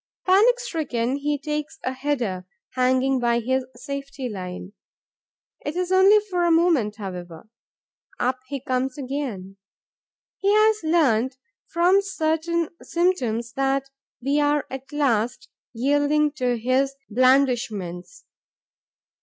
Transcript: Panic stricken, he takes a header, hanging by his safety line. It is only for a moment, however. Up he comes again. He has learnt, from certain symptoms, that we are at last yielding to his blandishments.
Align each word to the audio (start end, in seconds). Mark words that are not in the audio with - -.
Panic 0.25 0.59
stricken, 0.59 1.17
he 1.17 1.37
takes 1.37 1.77
a 1.83 1.91
header, 1.93 2.47
hanging 2.71 3.19
by 3.19 3.37
his 3.39 3.67
safety 3.75 4.27
line. 4.27 4.73
It 5.63 5.75
is 5.75 5.91
only 5.91 6.17
for 6.27 6.43
a 6.43 6.49
moment, 6.49 6.95
however. 6.95 7.47
Up 8.19 8.39
he 8.47 8.59
comes 8.61 8.97
again. 8.97 9.57
He 10.39 10.51
has 10.53 10.79
learnt, 10.83 11.37
from 11.67 12.01
certain 12.01 12.69
symptoms, 12.81 13.53
that 13.53 13.91
we 14.19 14.39
are 14.39 14.65
at 14.71 14.91
last 14.91 15.47
yielding 15.71 16.31
to 16.31 16.57
his 16.57 16.95
blandishments. 17.07 18.25